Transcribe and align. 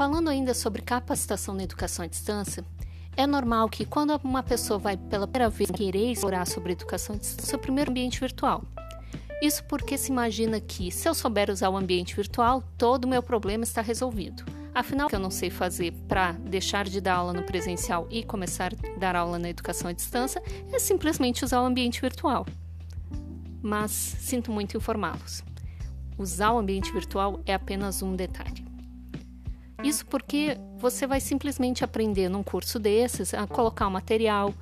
Falando 0.00 0.30
ainda 0.30 0.54
sobre 0.54 0.80
capacitação 0.80 1.54
na 1.54 1.62
educação 1.62 2.02
à 2.02 2.08
distância, 2.08 2.64
é 3.14 3.26
normal 3.26 3.68
que 3.68 3.84
quando 3.84 4.18
uma 4.24 4.42
pessoa 4.42 4.78
vai 4.78 4.96
pela 4.96 5.26
primeira 5.26 5.50
vez 5.50 5.70
querer 5.70 6.10
explorar 6.10 6.46
sobre 6.46 6.72
educação 6.72 7.16
à 7.16 7.18
distância, 7.18 7.54
o 7.54 7.60
primeiro 7.60 7.90
ambiente 7.90 8.18
virtual. 8.18 8.64
Isso 9.42 9.62
porque 9.64 9.98
se 9.98 10.10
imagina 10.10 10.58
que, 10.58 10.90
se 10.90 11.06
eu 11.06 11.12
souber 11.12 11.50
usar 11.50 11.68
o 11.68 11.76
ambiente 11.76 12.16
virtual, 12.16 12.62
todo 12.78 13.04
o 13.04 13.08
meu 13.08 13.22
problema 13.22 13.62
está 13.62 13.82
resolvido. 13.82 14.42
Afinal, 14.74 15.06
o 15.06 15.10
que 15.10 15.16
eu 15.16 15.20
não 15.20 15.30
sei 15.30 15.50
fazer 15.50 15.92
para 16.08 16.32
deixar 16.32 16.86
de 16.86 16.98
dar 16.98 17.16
aula 17.16 17.34
no 17.34 17.42
presencial 17.42 18.06
e 18.08 18.24
começar 18.24 18.72
a 18.72 18.98
dar 18.98 19.14
aula 19.14 19.38
na 19.38 19.50
educação 19.50 19.90
à 19.90 19.92
distância 19.92 20.42
é 20.72 20.78
simplesmente 20.78 21.44
usar 21.44 21.60
o 21.60 21.66
ambiente 21.66 22.00
virtual. 22.00 22.46
Mas 23.60 23.90
sinto 23.90 24.50
muito 24.50 24.78
informá-los. 24.78 25.44
Usar 26.16 26.52
o 26.52 26.58
ambiente 26.58 26.90
virtual 26.90 27.42
é 27.44 27.52
apenas 27.52 28.00
um 28.00 28.16
detalhe. 28.16 28.59
Isso 29.82 30.04
porque 30.06 30.58
você 30.76 31.06
vai 31.06 31.20
simplesmente 31.20 31.82
aprender 31.82 32.28
num 32.28 32.42
curso 32.42 32.78
desses 32.78 33.32
a 33.32 33.46
colocar 33.46 33.86
um 33.86 33.90
material, 33.90 34.52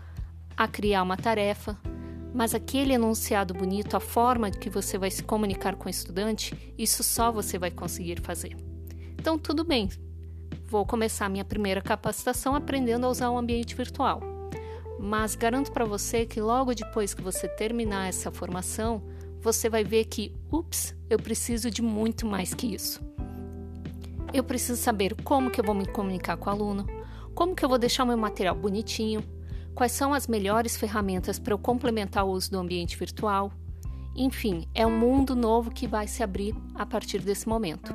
a 0.57 0.69
criar 0.69 1.03
uma 1.03 1.17
tarefa, 1.17 1.77
mas 2.33 2.55
aquele 2.55 2.93
enunciado 2.93 3.53
bonito, 3.53 3.97
a 3.97 4.01
forma 4.01 4.51
que 4.51 4.71
você 4.71 4.97
vai 4.97 5.11
se 5.11 5.23
comunicar 5.25 5.75
com 5.75 5.87
o 5.87 5.91
estudante, 5.91 6.75
isso 6.79 7.03
só 7.03 7.33
você 7.33 7.59
vai 7.59 7.71
conseguir 7.71 8.21
fazer. 8.21 8.57
Então, 9.19 9.37
tudo 9.37 9.65
bem, 9.65 9.89
vou 10.69 10.87
começar 10.87 11.29
minha 11.29 11.45
primeira 11.45 11.81
capacitação 11.81 12.55
aprendendo 12.55 13.07
a 13.07 13.11
usar 13.11 13.29
o 13.31 13.35
um 13.35 13.39
ambiente 13.39 13.75
virtual. 13.75 14.21
Mas 15.01 15.35
garanto 15.35 15.73
para 15.73 15.85
você 15.85 16.27
que 16.27 16.41
logo 16.41 16.75
depois 16.75 17.15
que 17.15 17.23
você 17.23 17.49
terminar 17.49 18.09
essa 18.09 18.31
formação, 18.31 19.03
você 19.41 19.69
vai 19.69 19.83
ver 19.83 20.05
que, 20.05 20.35
ups, 20.53 20.95
eu 21.09 21.19
preciso 21.19 21.71
de 21.71 21.83
muito 21.83 22.27
mais 22.27 22.55
que 22.55 22.73
isso. 22.75 23.08
Eu 24.33 24.45
preciso 24.45 24.81
saber 24.81 25.15
como 25.23 25.51
que 25.51 25.61
eu 25.61 25.65
vou 25.65 25.75
me 25.75 25.87
comunicar 25.87 26.37
com 26.37 26.51
o 26.51 26.53
aluno, 26.53 26.87
como 27.35 27.55
que 27.55 27.65
eu 27.65 27.69
vou 27.69 27.79
deixar 27.79 28.05
o 28.05 28.07
meu 28.07 28.19
material 28.19 28.55
bonitinho, 28.55 29.25
quais 29.75 29.93
são 29.93 30.13
as 30.13 30.27
melhores 30.27 30.77
ferramentas 30.77 31.39
para 31.39 31.55
eu 31.55 31.59
complementar 31.59 32.27
o 32.27 32.31
uso 32.31 32.51
do 32.51 32.59
ambiente 32.59 32.97
virtual. 32.97 33.51
Enfim, 34.15 34.67
é 34.75 34.87
um 34.87 34.99
mundo 34.99 35.35
novo 35.35 35.71
que 35.71 35.87
vai 35.87 36.07
se 36.07 36.23
abrir 36.23 36.55
a 36.75 36.85
partir 36.85 37.21
desse 37.21 37.49
momento. 37.49 37.95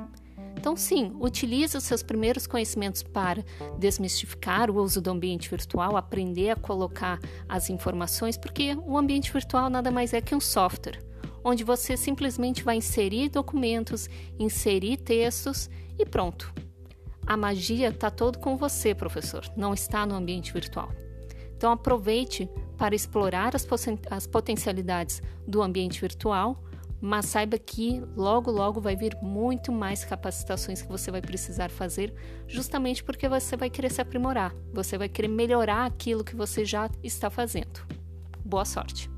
Então, 0.57 0.77
sim, 0.77 1.11
utilize 1.19 1.75
os 1.75 1.83
seus 1.83 2.01
primeiros 2.01 2.47
conhecimentos 2.47 3.03
para 3.03 3.43
desmistificar 3.77 4.71
o 4.71 4.81
uso 4.81 5.01
do 5.01 5.11
ambiente 5.11 5.49
virtual, 5.49 5.97
aprender 5.97 6.51
a 6.51 6.55
colocar 6.55 7.19
as 7.49 7.69
informações, 7.69 8.37
porque 8.37 8.73
o 8.85 8.97
ambiente 8.97 9.31
virtual 9.31 9.69
nada 9.69 9.91
mais 9.91 10.13
é 10.13 10.21
que 10.21 10.33
um 10.33 10.39
software, 10.39 11.03
onde 11.43 11.63
você 11.63 11.97
simplesmente 11.97 12.63
vai 12.63 12.77
inserir 12.77 13.29
documentos, 13.29 14.09
inserir 14.39 14.97
textos 14.97 15.69
e 15.97 16.05
pronto. 16.05 16.53
A 17.25 17.37
magia 17.37 17.89
está 17.89 18.09
todo 18.09 18.39
com 18.39 18.57
você, 18.57 18.93
professor, 18.93 19.43
não 19.55 19.73
está 19.73 20.05
no 20.05 20.15
ambiente 20.15 20.51
virtual. 20.51 20.91
Então 21.55 21.71
aproveite 21.71 22.49
para 22.77 22.93
explorar 22.93 23.55
as, 23.55 23.65
as 24.09 24.27
potencialidades 24.27 25.21
do 25.47 25.61
ambiente 25.61 26.01
virtual, 26.01 26.61
mas 26.99 27.25
saiba 27.25 27.57
que 27.57 28.01
logo 28.15 28.49
logo 28.51 28.79
vai 28.79 28.95
vir 28.95 29.17
muito 29.21 29.71
mais 29.71 30.05
capacitações 30.05 30.81
que 30.81 30.87
você 30.87 31.11
vai 31.11 31.21
precisar 31.21 31.69
fazer, 31.69 32.13
justamente 32.47 33.03
porque 33.03 33.27
você 33.27 33.55
vai 33.57 33.69
querer 33.69 33.91
se 33.91 34.01
aprimorar, 34.01 34.53
você 34.73 34.97
vai 34.97 35.09
querer 35.09 35.27
melhorar 35.27 35.85
aquilo 35.85 36.23
que 36.23 36.35
você 36.35 36.63
já 36.65 36.89
está 37.01 37.29
fazendo. 37.29 37.85
Boa 38.43 38.65
sorte! 38.65 39.09